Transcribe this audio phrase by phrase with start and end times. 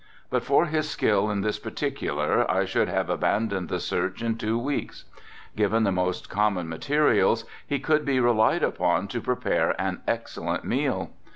[0.31, 4.57] But for his skill in this particular I should have abandoned the search in two
[4.57, 5.05] weeks.
[5.55, 11.11] Given the most common materials he could be relied upon to prepare an excellent meal.